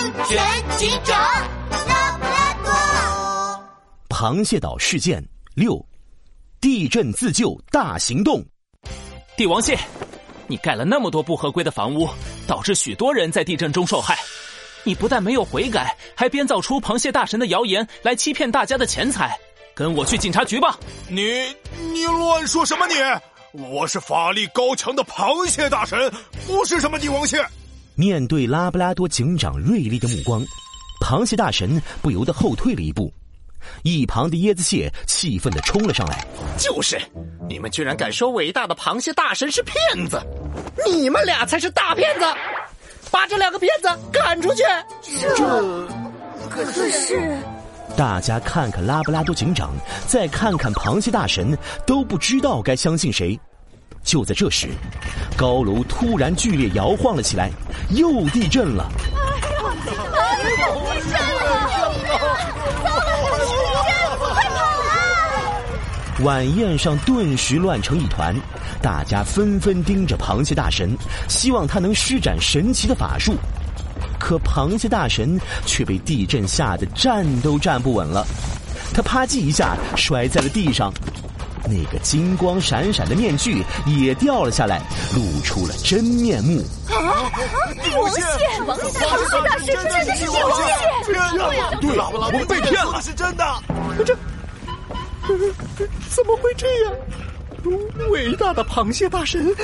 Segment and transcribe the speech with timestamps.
[0.00, 1.14] 安全警长
[1.86, 3.62] 拉布拉多。
[4.08, 5.22] 螃蟹岛事件
[5.54, 5.78] 六：
[6.58, 8.42] 地震自救大行动。
[9.36, 9.78] 帝王蟹，
[10.46, 12.08] 你盖了那么多不合规的房屋，
[12.46, 14.18] 导致许多人在地震中受害。
[14.84, 19.38] 你不但没有悔改，还编造出螃蟹大神的谣言来欺骗大家的钱财。
[19.74, 20.78] 跟我去警察局吧！
[21.08, 21.54] 你
[21.92, 22.94] 你乱说什么你？
[23.52, 26.10] 我是法力高强的螃蟹大神，
[26.46, 27.44] 不是什么帝王蟹。
[28.00, 30.42] 面对拉布拉多警长锐利的目光，
[31.02, 33.12] 螃蟹大神不由得后退了一步。
[33.82, 36.98] 一旁的椰子蟹气愤的冲了上来：“就是，
[37.46, 39.76] 你们居然敢说伟大的螃蟹大神是骗
[40.08, 40.18] 子！
[40.90, 42.24] 你们俩才是大骗子！
[43.10, 44.62] 把这两个骗子赶出去！”
[45.36, 45.86] 这
[46.48, 47.36] 可是……
[47.98, 49.74] 大家看看拉布拉多警长，
[50.06, 51.54] 再看看螃蟹大神，
[51.86, 53.38] 都不知道该相信谁。
[54.02, 54.68] 就在这时，
[55.36, 57.50] 高楼突然剧烈摇晃了起来，
[57.90, 58.90] 又地震了！
[58.92, 61.48] 哎呀，又地震了！
[62.82, 64.18] 糟了，地震！
[64.18, 66.24] 快跑啊！
[66.24, 68.34] 晚宴上顿时乱成一团，
[68.82, 70.96] 大家纷纷盯着螃蟹大神，
[71.28, 73.34] 希望他能施展神奇的法术。
[74.18, 78.26] 可螃蟹大神却被地震吓得站都站不稳了，
[78.92, 80.92] 他啪叽一下摔在了地上，
[81.64, 84.80] 那个金光闪闪的面具也掉了下来，
[85.14, 86.62] 露出了真面目。
[86.88, 87.30] 啊！
[87.82, 88.22] 帝王蟹！
[88.66, 90.62] 王蟹大神真的是帝王蟹！
[91.80, 93.44] 对了，我们被骗了，是真的。
[94.04, 94.16] 这
[96.08, 96.92] 怎么会这样？
[98.10, 99.54] 伟大的螃蟹大神，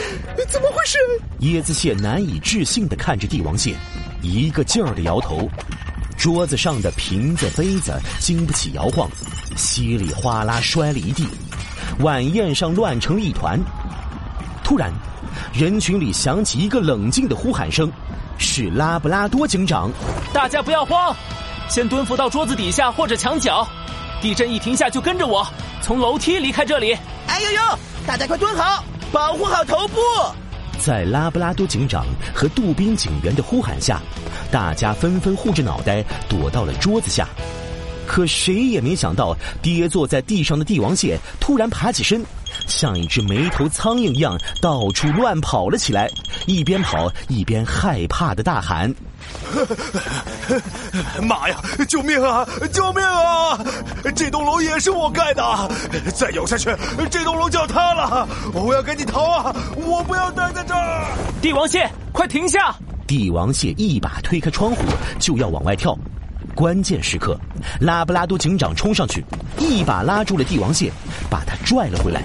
[0.48, 0.98] 怎么回事？
[1.40, 3.74] 椰子蟹难以置信的看着帝王蟹。
[4.22, 5.48] 一个劲儿的摇头，
[6.16, 9.08] 桌子上的瓶子杯子经不起摇晃，
[9.56, 11.26] 稀里哗啦摔了一地，
[12.00, 13.58] 晚宴上乱成了一团。
[14.62, 14.92] 突然，
[15.52, 17.90] 人群里响起一个冷静的呼喊声，
[18.36, 19.90] 是拉布拉多警长
[20.32, 21.14] ：“大家不要慌，
[21.68, 23.66] 先蹲伏到桌子底下或者墙角，
[24.20, 25.46] 地震一停下就跟着我，
[25.80, 26.96] 从楼梯离开这里。”
[27.28, 27.60] 哎呦呦，
[28.06, 30.00] 大家快蹲好，保护好头部。
[30.78, 34.00] 在拉布拉多警长和杜宾警员的呼喊下，
[34.50, 37.26] 大家纷纷护着脑袋躲到了桌子下。
[38.06, 42.24] 可谁也没想到，跌坐在地上的帝王蟹突然爬起身，
[42.66, 46.08] 像一只没头苍蝇一样到处乱跑了起来，
[46.46, 48.94] 一边跑一边害怕的大喊
[51.22, 51.60] ：“妈呀！
[51.88, 52.46] 救命啊！
[52.72, 53.58] 救命啊！
[54.14, 55.70] 这栋楼也是我盖的，
[56.14, 56.74] 再咬下去，
[57.10, 58.28] 这栋楼就要塌了！
[58.54, 59.54] 我要赶紧逃啊！
[59.76, 61.06] 我不要待在这儿！”
[61.42, 62.74] 帝王蟹，快停下！
[63.06, 64.82] 帝王蟹一把推开窗户，
[65.18, 65.96] 就要往外跳。
[66.56, 67.38] 关键时刻，
[67.78, 69.22] 拉布拉多警长冲上去，
[69.58, 70.90] 一把拉住了帝王蟹，
[71.28, 72.22] 把它拽了回来。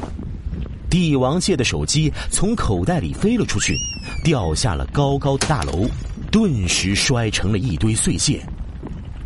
[0.89, 3.75] 帝王蟹的手机从口袋里飞了出去，
[4.23, 5.85] 掉下了高高的大楼，
[6.31, 8.41] 顿时摔成了一堆碎屑。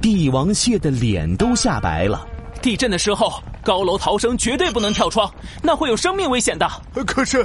[0.01, 2.27] 帝王蟹的脸都吓白了。
[2.59, 3.41] 地震的时候。
[3.65, 5.29] 高楼逃生绝对不能跳窗，
[5.63, 6.69] 那会有生命危险的。
[7.07, 7.43] 可是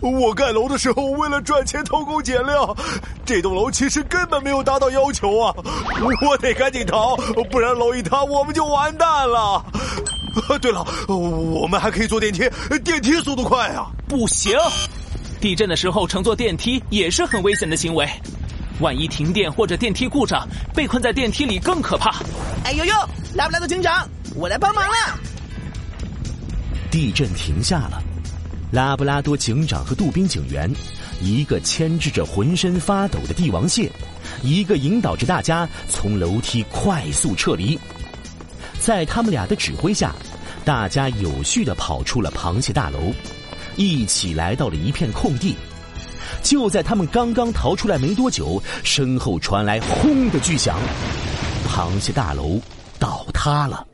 [0.00, 2.76] 我盖楼的时候为了赚钱偷工减料，
[3.24, 5.54] 这栋楼其实根本没有达到要求啊！
[6.28, 7.14] 我得赶紧逃，
[7.52, 9.64] 不然楼一塌我们就完蛋了。
[10.60, 12.50] 对了，我们还可以坐电梯，
[12.82, 13.86] 电梯速度快啊！
[14.08, 14.58] 不行，
[15.40, 18.08] 地震的时候乘坐电梯也是很危险的行为，
[18.80, 20.44] 万一停电或者电梯故障，
[20.74, 22.16] 被困在电梯里更可怕。
[22.64, 22.94] 哎呦呦，
[23.34, 24.04] 来不来的警长，
[24.34, 24.92] 我来帮忙了。
[26.90, 28.02] 地震停下了，
[28.72, 30.68] 拉布拉多警长和杜宾警员，
[31.22, 33.90] 一个牵制着浑身发抖的帝王蟹，
[34.42, 37.78] 一个引导着大家从楼梯快速撤离。
[38.80, 40.12] 在他们俩的指挥下，
[40.64, 43.12] 大家有序的跑出了螃蟹大楼，
[43.76, 45.54] 一起来到了一片空地。
[46.42, 50.76] 就在他们刚刚逃出来没多久，身后传来轰的巨响，
[51.68, 52.60] 螃蟹大楼
[52.98, 53.86] 倒塌了。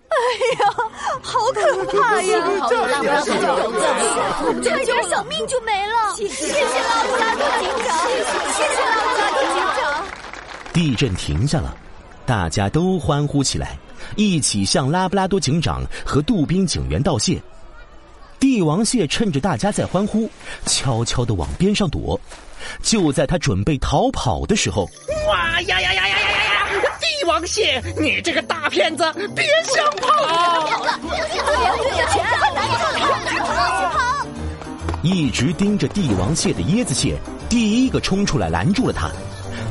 [1.23, 2.45] 好可怕呀！
[2.61, 6.15] 好拉布拉多警长，差点小命就没了。
[6.17, 8.09] 谢谢拉布拉多警长，
[8.53, 10.05] 谢谢拉布拉多警长。
[10.73, 11.77] 地震停下了，
[12.25, 13.79] 大家都欢呼起来，
[14.17, 17.43] 一起向拉布拉多警长和杜宾警员道谢。
[18.39, 20.29] 帝王蟹趁着大家在欢呼，
[20.67, 22.21] 悄悄的往边上躲。
[22.83, 24.89] 就在他准备逃跑的时候，
[25.29, 26.06] 哇呀呀呀！
[27.27, 29.03] 帝王蟹，你这个大骗子，
[29.35, 30.07] 别想跑！
[30.07, 30.97] 跑了，
[33.91, 34.27] 跑！
[35.03, 37.19] 一直盯着帝王蟹的椰子蟹，
[37.49, 39.11] 第一个冲出来拦住了他。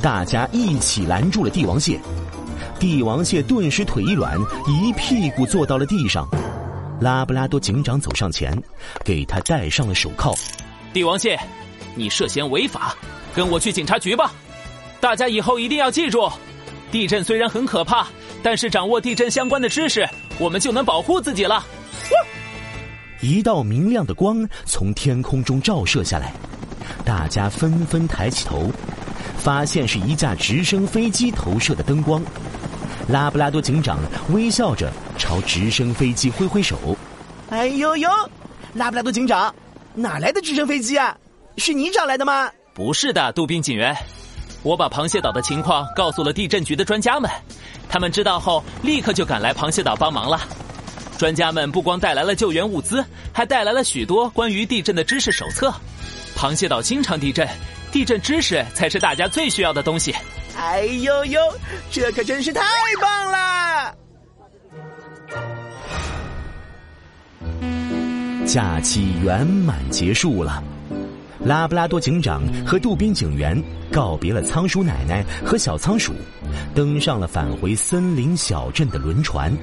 [0.02, 1.98] 大家一起拦住了帝王蟹，
[2.78, 4.38] 帝王蟹顿时腿一软，
[4.68, 6.28] 一屁股坐到了地上。
[7.00, 8.62] 拉布拉多警长走上前，
[9.06, 10.36] 给他戴上了手铐。
[10.92, 11.40] 帝王蟹，
[11.96, 12.94] 你涉嫌违法，
[13.34, 14.34] 跟我去警察局吧。
[15.00, 16.30] 大家以后一定要记住。
[16.96, 18.08] 地震虽然很可怕，
[18.42, 20.08] 但是掌握地震相关的知识，
[20.40, 21.62] 我们就能保护自己了。
[23.20, 26.32] 一道明亮的光从天空中照射下来，
[27.04, 28.72] 大家纷纷抬起头，
[29.38, 32.24] 发现是一架直升飞机投射的灯光。
[33.10, 34.00] 拉布拉多警长
[34.30, 36.98] 微笑着朝直升飞机挥挥手
[37.52, 38.10] ：“哎呦呦，
[38.74, 39.54] 拉布拉多警长，
[39.94, 41.14] 哪来的直升飞机啊？
[41.58, 43.94] 是你找来的吗？”“不是的，杜宾警员，
[44.66, 47.30] 我把螃蟹岛的情况告诉了地震局的专家们，
[47.88, 50.42] 他们知道后立刻就赶来螃蟹岛帮忙了。
[51.20, 55.72] 专家们不光带来了救援物资，还带来了许多关于地震的知识手册。
[56.36, 57.48] 螃蟹岛经常地震，
[57.92, 60.16] 地震知识才是大家最需要的东西。”
[60.58, 61.40] 哎呦呦，
[61.92, 62.64] 这可真是太
[63.00, 63.96] 棒了！
[68.48, 70.64] 假期圆满结束了，
[71.46, 73.62] 拉布拉多警长和杜宾警员
[73.92, 76.12] 告别了仓鼠奶奶和小仓鼠，
[76.74, 79.56] 登上了返回森林小镇的轮船。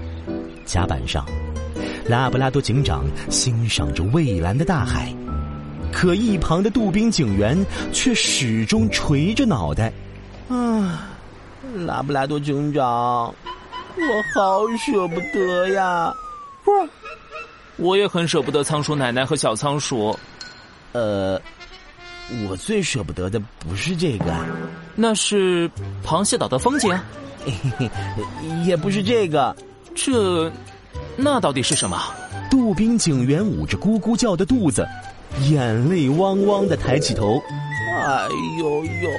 [0.65, 1.27] 甲板上，
[2.07, 5.13] 拉布拉多警长欣赏着蔚蓝的大海，
[5.93, 7.59] 可一旁的杜宾警员
[7.93, 9.93] 却始终垂着脑袋。
[10.49, 11.11] 啊，
[11.85, 16.15] 拉布拉多警长，我好舍不得呀！
[16.65, 16.71] 不，
[17.77, 20.17] 我也很舍不得仓鼠奶奶和小仓鼠。
[20.93, 21.41] 呃，
[22.49, 24.33] 我最舍不得的不是这个，
[24.95, 25.71] 那是
[26.05, 26.99] 螃蟹岛的风景，
[28.65, 29.55] 也不是这个，
[29.95, 30.51] 这，
[31.17, 31.99] 那到底是什么？
[32.51, 34.87] 杜宾警员捂着咕咕叫的肚子，
[35.51, 37.43] 眼泪汪汪的抬起头。
[38.05, 39.11] 哎呦呦！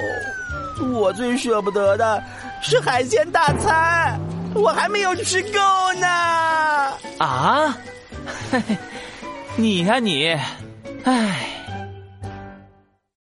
[0.92, 2.22] 我最舍不得的
[2.60, 4.18] 是海鲜大餐，
[4.54, 5.58] 我还没有吃够
[6.00, 6.06] 呢。
[7.18, 7.76] 啊，
[8.50, 8.76] 嘿嘿，
[9.56, 10.36] 你呀你，
[11.04, 11.53] 唉。